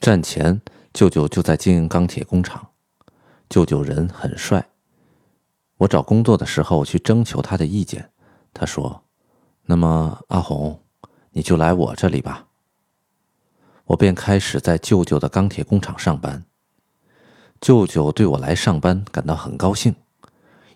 [0.00, 0.60] 战前，
[0.92, 2.68] 舅舅就在经营钢铁工厂。
[3.48, 4.68] 舅舅人很帅。
[5.78, 8.10] 我找工作的时候去征求他的意见，
[8.54, 9.02] 他说
[9.66, 10.80] ：“那么阿红，
[11.30, 12.46] 你就来我这里吧。”
[13.86, 16.44] 我便开始在舅舅的钢铁工厂上班。
[17.60, 19.96] 舅舅对我来上班感到很高兴，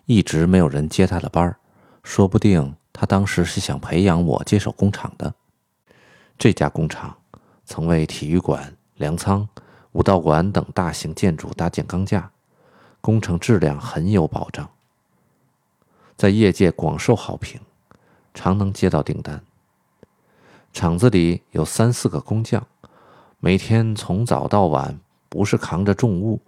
[0.05, 1.55] 一直没有人接他的班，
[2.03, 5.33] 说不定他当时是想培养我接手工厂的。
[6.37, 7.15] 这家工厂
[7.63, 9.47] 曾为体育馆、粮仓、
[9.93, 12.31] 武道馆等大型建筑搭建钢架，
[13.01, 14.69] 工程质量很有保障，
[16.15, 17.59] 在业界广受好评，
[18.33, 19.41] 常能接到订单。
[20.71, 22.65] 厂子里有三四个工匠，
[23.39, 26.41] 每天从早到晚，不是扛着重物。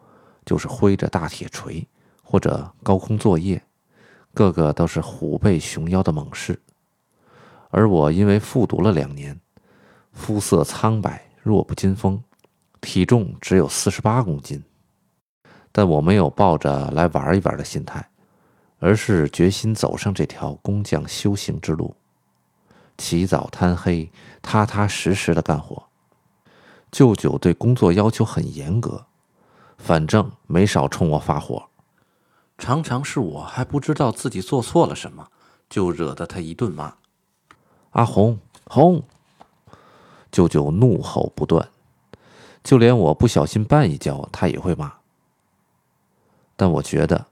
[0.45, 1.88] 就是挥着大铁锤
[2.22, 3.59] 或者高空作业，
[4.31, 6.62] 个个都是虎背熊腰的猛士。
[7.72, 9.41] 而我因为复读了两年，
[10.14, 12.23] 肤色苍白，弱不禁风，
[12.85, 14.63] 体重只有四十八公斤。
[15.71, 18.08] 但我没有抱着来玩一玩的心态，
[18.80, 21.95] 而是决心走上这条工匠修行之路，
[22.97, 24.09] 起早贪黑，
[24.42, 25.83] 踏踏实实的干活。
[26.92, 29.08] 舅舅对工作要求很严格。
[29.77, 31.67] 反正没少冲我发火，
[32.58, 35.27] 常常是我还不知道自己做错了什么，
[35.70, 36.94] 就惹得他一顿骂。
[37.92, 39.03] 阿红红，
[40.31, 41.67] 舅舅怒吼不断，
[42.66, 44.91] 就连我不小心绊一跤，他也会骂。
[46.58, 47.27] 但我觉得，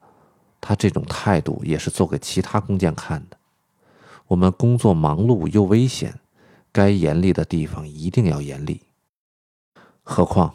[0.61, 3.37] 他这种态度也是做给其他工匠看的。
[4.27, 6.19] 我们工作忙碌又危险，
[6.71, 8.83] 该严厉的地方一定要严厉。
[10.03, 10.53] 何况。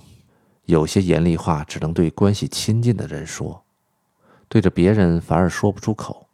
[0.66, 3.62] 有些严厉话只能对关系亲近的人说，
[4.50, 6.26] 对着别人反而说不出口。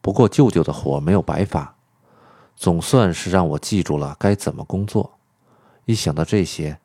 [0.00, 1.76] 不过舅舅的火没有白发，
[2.56, 5.18] 总算是让我记住了该怎么工作。
[5.84, 6.80] 一想到这些，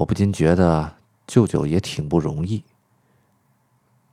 [0.00, 0.94] 我不禁觉得
[1.26, 2.64] 舅舅也挺不容易。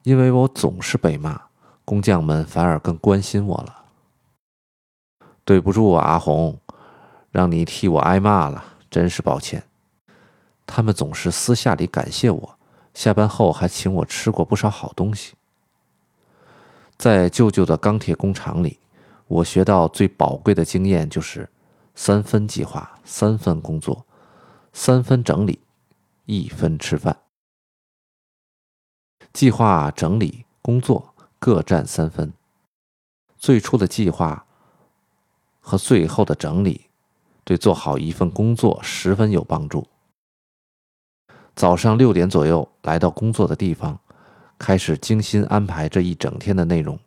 [0.04, 1.42] 因为我总是被骂，
[1.86, 3.86] 工匠们反而更关心我了。
[5.46, 6.60] 对不住啊，阿红，
[7.32, 8.62] 让你替我挨骂了，
[8.92, 9.64] 真是抱歉。
[10.66, 12.58] 他们总是私下里感谢我，
[12.94, 15.36] 下班后还请我吃过不少好东西。
[16.98, 18.78] 在舅舅的钢铁工厂里，
[19.28, 21.50] 我学到最宝贵的经验就是
[21.96, 24.06] 三分计划、三分工作、
[24.74, 25.62] 三分整理、
[26.28, 27.18] 一分吃饭。
[29.32, 32.34] 计划、整理、工作各占三分。
[33.38, 34.46] 最初的计划
[35.62, 36.88] 和最后的整理，
[37.46, 39.88] 对做好一份工作十分有帮助。
[41.56, 43.98] 早上六点左右来到工作的地方，
[44.58, 47.00] 开始精心安排这一整天的内容。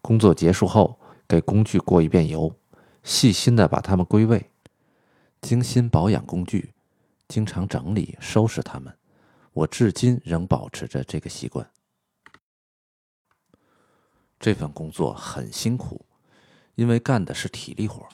[0.00, 2.54] 工作结束后，给工具过一遍油，
[3.02, 4.48] 细心的把它们归位，
[5.42, 6.72] 精心保养工具，
[7.30, 8.94] 经常整理收拾它们。
[9.54, 11.70] 我至今仍保持着这个习惯。
[14.38, 16.04] 这份工作很辛苦，
[16.74, 18.06] 因为干的是体力活，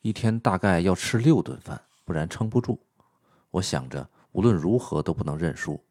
[0.00, 2.80] 一天大概要吃六顿饭，不然撑不住。
[3.50, 4.08] 我想着。
[4.32, 5.82] 无论如何都不能认输，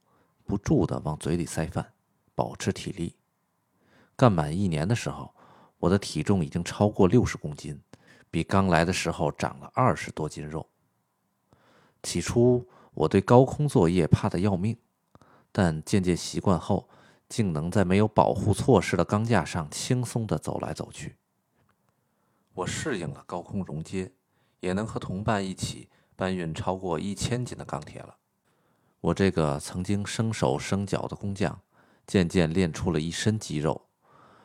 [0.45, 1.91] 不住的往嘴里塞饭，
[2.35, 3.15] 保持体力。
[4.15, 5.33] 干满一年的时候，
[5.79, 7.81] 我的体重已经超过六十公斤，
[8.29, 10.69] 比刚来的时候长了二十多斤肉。
[12.03, 14.77] 起初我对高空作业怕得要命，
[15.51, 16.87] 但渐渐习惯后，
[17.29, 21.15] 竟能在没有保护措施的钢架上轻松地走来走去。
[22.53, 24.11] 我适应了高空熔接，
[24.59, 28.15] 也能和同伴一起搬运超过一千斤的钢铁了。
[28.99, 31.61] 我这个曾经生手生脚的工匠，
[32.07, 33.87] 渐渐练出了一身肌肉，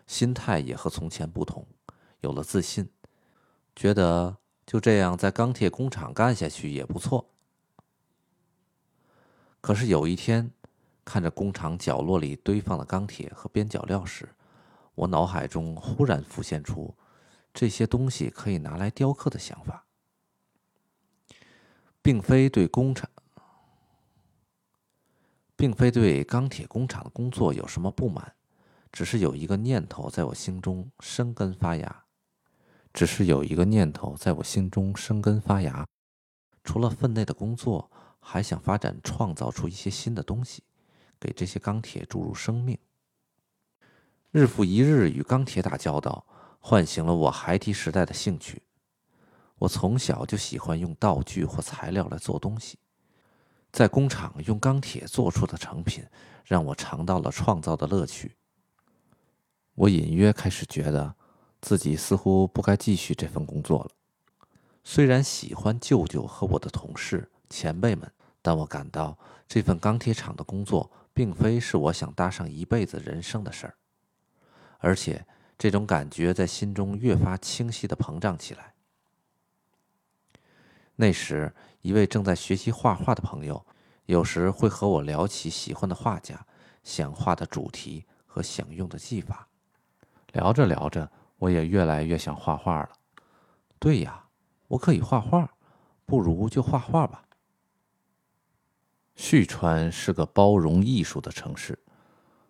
[0.07, 1.67] 心态也和从前不同，
[2.21, 2.91] 有了自信，
[3.75, 4.37] 觉得
[4.67, 7.32] 就这样在钢铁工厂干下去也不错。
[9.63, 10.51] 可是有一天，
[11.05, 14.29] 看着工厂角落里堆放的钢铁和边角料时，
[14.95, 16.95] 我脑海中忽然浮现出
[17.55, 19.87] 这些东西可以拿来雕刻的想法，
[22.03, 23.09] 并非对工厂。
[25.55, 28.35] 并非对钢铁工厂的工作有什么不满，
[28.91, 32.05] 只是有一个念头在我心中生根发芽。
[32.93, 35.87] 只是有一个念头在我心中生根发芽，
[36.65, 37.92] 除了分内的工作，
[38.25, 40.63] 还想发展创造出一些新的东西，
[41.21, 42.79] 给这些钢铁注入生命。
[44.31, 46.25] 日复一日与钢铁打交道，
[46.61, 48.63] 唤醒了我孩提时代的兴趣。
[49.59, 52.79] 我从小就喜欢用道具或材料来做东西。
[53.71, 56.05] 在工厂用钢铁做出的成品，
[56.45, 58.37] 让我尝到了创造的乐趣。
[59.75, 61.15] 我隐约开始觉得，
[61.61, 63.91] 自己似乎不该继续这份工作了。
[64.85, 68.11] 虽然喜欢舅舅和我的同事前辈们，
[68.41, 69.17] 但我感到
[69.47, 73.75] 这份钢铁厂的工作并非是我想搭上一辈子人生的事儿，
[74.79, 75.25] 而且
[75.59, 78.73] 这种感觉在心中越发清晰的膨胀起来。
[80.97, 83.65] 那时，一位正在学习画画的朋友，
[84.07, 86.47] 有时会和我聊起喜欢的画家、
[86.83, 89.49] 想画的主题和想用的技法。
[90.33, 92.91] 聊着聊着，我也越来越想画画了。
[93.79, 94.25] 对呀，
[94.69, 95.51] 我可以画画，
[96.07, 97.25] 不如就画画吧。
[99.25, 101.79] 旭川是个包容艺术的城市，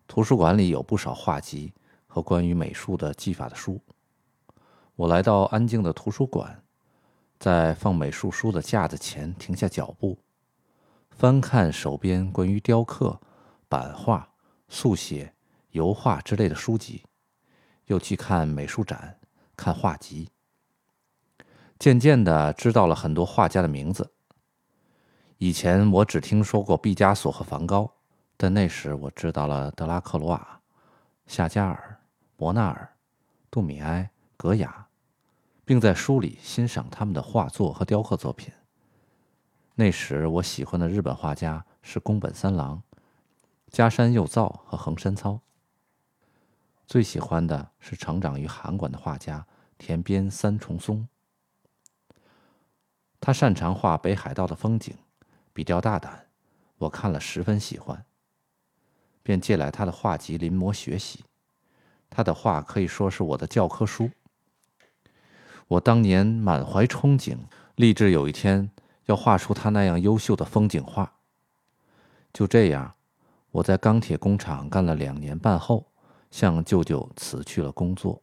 [0.08, 1.74] 图书馆里有不少画集
[2.06, 3.78] 和关于美术的技法的书。
[4.96, 6.64] 我来到安静的图书馆，
[7.38, 10.18] 在放美术书的架子前停下脚步，
[11.10, 13.20] 翻看手边关于雕刻、
[13.68, 14.30] 版画、
[14.70, 15.34] 速写、
[15.72, 17.04] 油画之类的书籍，
[17.84, 19.18] 又去看美术展、
[19.54, 20.30] 看画集。
[21.78, 24.14] 渐渐的，知道了很多画家的名字。
[25.42, 27.92] 以前我只听说过毕加索和梵高，
[28.36, 30.60] 但那时我知道了德拉克罗瓦、
[31.26, 31.98] 夏加尔、
[32.36, 32.88] 伯纳尔、
[33.50, 34.86] 杜米埃、格雅，
[35.64, 38.54] 并在书里欣赏他们的画作和雕刻作品。
[39.74, 42.80] 那时我喜欢的日本画家是宫本三郎、
[43.68, 45.40] 加山佑造和横山操。
[46.86, 49.44] 最喜欢的是成长于韩馆的画家
[49.76, 51.08] 田边三重松，
[53.18, 54.94] 他擅长画北海道的风景。
[55.52, 56.26] 比较大胆，
[56.78, 58.04] 我看了十分喜欢，
[59.22, 61.24] 便借来他的画集临摹学习。
[62.08, 64.10] 他的画可以说是我的教科书。
[65.68, 67.36] 我当年满怀憧憬，
[67.76, 68.70] 立志有一天
[69.06, 71.12] 要画出他那样优秀的风景画。
[72.32, 72.94] 就这样，
[73.50, 75.86] 我在钢铁工厂干了两年半后，
[76.30, 78.22] 向舅舅辞去了工作。